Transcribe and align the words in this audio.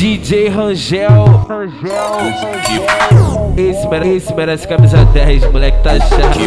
DJ 0.00 0.48
Rangel. 0.48 1.24
Esse, 3.54 3.86
mere- 3.86 4.16
esse 4.16 4.32
merece 4.32 4.66
camisa 4.66 5.04
10, 5.04 5.52
moleque 5.52 5.76
tá 5.82 6.00
chato. 6.00 6.38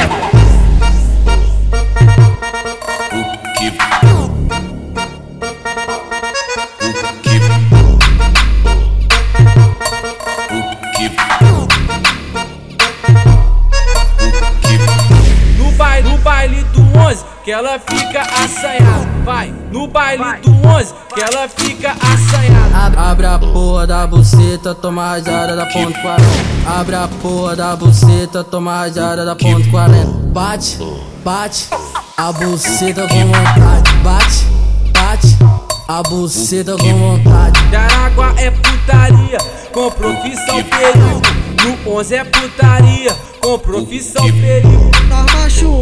No 16.04 16.18
baile 16.24 16.64
do 16.74 16.82
11, 17.00 17.24
que 17.44 17.52
ela 17.52 17.78
fica 17.78 18.22
assanhada. 18.22 19.13
Vai, 19.24 19.54
no 19.72 19.88
baile 19.88 20.24
do 20.42 20.52
11, 20.68 20.94
que 21.14 21.22
ela 21.22 21.48
fica 21.48 21.92
assanhada. 21.92 22.76
Ab- 22.88 22.98
Abre 22.98 23.26
a 23.26 23.40
porra 23.40 23.88
da 23.88 24.06
buceta, 24.08 24.76
toma 24.76 25.10
rajada 25.12 25.56
da 25.56 25.66
ponto 25.68 25.98
40. 26.02 26.26
Abre 26.68 26.96
a 26.96 27.08
porra 27.22 27.56
da 27.56 27.76
buceta, 27.76 28.44
toma 28.44 28.76
rajada 28.80 29.24
da 29.26 29.36
ponto 29.36 29.70
40. 29.70 30.06
Bate, 30.34 30.78
bate, 31.24 31.68
a 32.18 32.32
buceta 32.34 33.08
com 33.08 33.26
vontade. 33.28 33.92
Bate, 34.04 34.46
bate, 34.92 35.38
a 35.88 36.04
buceta 36.04 36.76
com 36.78 36.94
vontade. 36.98 37.60
Jaraguá 37.72 38.34
é 38.38 38.52
putaria, 38.52 39.38
com 39.72 39.90
profissão 39.92 40.64
perigo. 40.64 41.22
No 41.86 41.94
11 41.98 42.16
é 42.16 42.24
putaria, 42.26 43.16
com 43.40 43.58
profissão 43.60 44.24
perigo. 44.26 44.92
Nós 45.08 45.34
machuca 45.34 45.73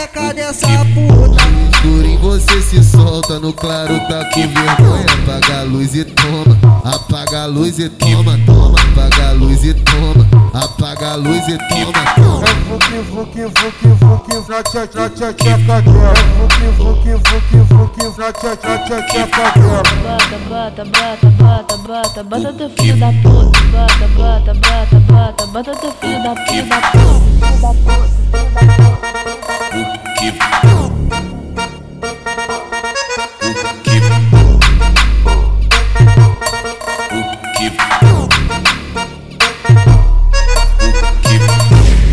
xereca 0.00 0.32
dessa 0.34 0.66
puta. 0.94 1.40
Escuro 1.72 2.06
em 2.06 2.16
você 2.18 2.62
se 2.62 2.82
solta, 2.82 3.38
no 3.38 3.52
claro 3.52 3.98
tá 4.08 4.24
com 4.32 4.48
vergonha. 4.48 5.06
Apaga 5.22 5.60
a 5.60 5.62
luz 5.64 5.94
e 5.94 6.04
toma, 6.04 6.56
apaga 6.84 7.42
a 7.42 7.46
luz 7.46 7.78
e 7.78 7.88
toma, 7.88 8.38
toma. 8.46 8.80
Apaga 8.80 9.28
a 9.28 9.32
luz 9.32 9.64
e 9.64 9.74
toma, 9.74 10.26
apaga 10.54 11.12
a 11.12 11.16
luz 11.16 11.48
e 11.48 11.58
toma, 11.68 11.92
toma. 12.14 12.48
É 12.48 12.54
vuki, 12.68 12.98
vuki, 13.10 13.42
vuki, 13.42 13.88
vuki, 14.00 14.34
na 14.48 14.62
tcha 14.62 14.86
tcha 14.86 15.10
tcha 15.10 15.32
tcha 15.32 15.58
cadela. 15.66 16.12
É 16.12 16.22
vuki, 16.38 16.66
vuki, 16.78 17.10
vuki, 17.10 17.56
vuki, 17.74 18.04
na 18.18 18.32
tcha 18.32 18.56
tcha 18.56 18.78
tcha 18.78 19.02
tcha 19.02 19.26
cadela. 19.26 19.82
Bota, 20.02 20.38
bota, 20.48 20.84
bota, 20.84 21.28
bota, 21.30 21.76
bota, 21.76 22.24
bota 22.24 22.52
teu 22.52 22.70
filho 22.70 22.96
da 22.98 23.12
puta. 23.22 23.60
Bota, 23.70 24.08
bota, 24.16 24.54
bota, 24.54 25.00
bota, 25.00 25.46
bota 25.46 25.72
teu 25.76 25.92
filho 26.00 26.22
da 26.22 26.34
puta, 26.34 26.60
da 26.60 26.78
puta, 26.80 27.60
da 27.60 27.74
puta, 27.82 28.70
da 28.70 28.84
puta. 28.86 28.99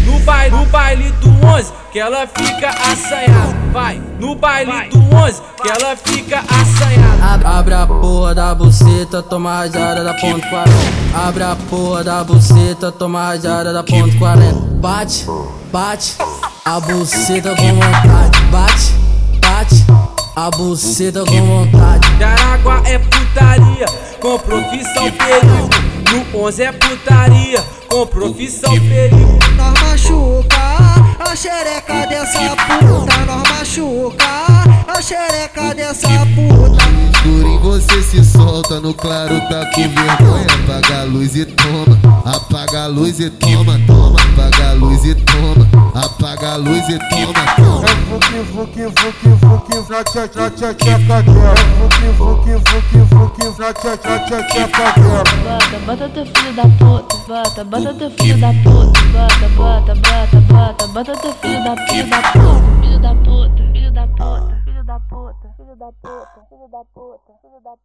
No 0.05 0.19
baile, 0.25 0.55
no 0.57 0.65
baile 0.65 1.11
do 1.21 1.29
11, 1.45 1.73
que 1.91 1.99
ela 1.99 2.27
fica 2.27 2.69
assanhada. 2.69 3.55
Vai, 3.71 4.01
no 4.19 4.35
baile 4.35 4.89
do 4.89 4.99
11, 5.15 5.41
que 5.61 5.69
ela 5.69 5.95
fica 5.95 6.39
assanhada. 6.39 7.33
Ab- 7.33 7.45
Abre 7.45 7.73
a 7.73 7.87
porra 7.87 8.35
da 8.35 8.55
buceta, 8.55 9.21
toma 9.23 9.57
rajada 9.59 10.03
da 10.03 10.13
ponto 10.13 10.47
40. 10.47 10.71
Abre 11.27 11.43
a 11.43 11.55
porra 11.69 12.03
da 12.03 12.23
buceta, 12.23 12.91
toma 12.91 13.27
rajada 13.27 13.73
da 13.73 13.83
ponto 13.83 14.17
40. 14.17 14.53
Bate, 14.79 15.25
bate, 15.71 16.15
a 16.67 16.81
buceta 16.81 17.55
com 17.55 17.73
vontade. 17.75 18.41
Bate, 18.51 18.93
bate, 19.39 19.85
a 20.35 20.49
buceta 20.51 21.23
com 21.23 21.41
vontade. 21.45 22.05
Jaraguá 22.19 22.81
é 22.83 22.99
putaria, 22.99 23.85
com 24.19 24.37
profissão 24.37 25.09
perigo. 25.11 25.69
No 26.33 26.43
11 26.45 26.63
é 26.63 26.71
putaria, 26.73 27.63
com 27.87 28.05
profissão 28.07 28.71
perigo. 28.81 29.39
Nós 29.55 29.81
machuca 29.81 30.57
a 31.21 31.35
xereca 31.37 32.05
dessa 32.05 32.49
puta. 32.49 33.25
Nós 33.25 33.49
machuca 33.49 34.25
a 34.89 35.01
xereca 35.01 35.73
dessa 35.73 36.09
puta. 36.35 37.07
Em 37.25 37.59
você 37.59 38.01
se 38.01 38.25
solta, 38.25 38.81
no 38.81 38.93
claro 38.93 39.39
tá 39.49 39.65
com 39.73 39.81
vergonha. 39.83 40.47
Apaga 40.65 41.01
a 41.01 41.03
luz 41.05 41.33
e 41.33 41.45
toma, 41.45 41.97
apaga 42.25 42.56
a 42.75 42.87
luz 42.87 43.19
e 43.19 43.29
toma, 43.29 43.79
toma. 43.87 44.17
Apaga 44.19 44.69
a 44.69 44.73
luz 44.73 45.05
e 45.05 45.15
toma, 45.15 45.67
apaga 45.95 46.53
a 46.53 46.57
luz 46.57 46.89
e 46.89 46.99
toma, 47.09 47.55
toma. 47.55 47.85
É 47.87 47.95
vuki, 48.09 48.39
vuki, 48.51 48.83
vuki, 48.83 49.29
vuki, 49.45 49.89
na 49.89 50.03
tcha 50.03 50.27
tcha 50.27 50.49
tcha. 50.51 50.67
É 50.67 50.97
vuki, 51.77 52.07
vuki, 52.17 52.51
vuki, 52.51 52.99
vuki, 53.13 53.45
na 53.59 53.73
tcha 53.73 53.97
tcha 53.97 54.19
tcha 54.25 54.43
tcha 54.43 54.67
cadela. 54.67 55.23
Bota, 55.43 55.79
bota 55.85 56.09
teu 56.09 56.25
filho 56.25 56.53
da 56.53 56.63
puta. 56.63 57.17
Bota, 57.27 57.63
bota 57.63 57.93
teu 57.93 58.11
filho 58.11 58.37
da 58.39 58.53
puta. 58.63 59.01
Bota, 59.13 59.49
bota, 59.55 59.95
bota, 59.95 60.41
bota, 60.41 60.87
bota 60.87 61.13
teu 61.15 61.33
filho 61.33 61.63
da 61.63 61.75
filho 61.87 62.09
da 62.09 62.21
puta. 62.21 62.67
Filho 62.81 62.99
da 62.99 63.13
puta, 63.15 63.63
filho 63.73 63.91
da 63.91 64.07
puta, 64.07 64.61
filho 64.65 64.83
da 64.83 64.99
puta, 64.99 65.35
filho 65.55 65.75
da 65.77 65.91
puta, 65.91 66.39
filho 66.49 66.67
da 66.71 66.83
puta, 66.93 67.31
filho 67.41 67.59
da 67.63 67.71
puta. 67.71 67.77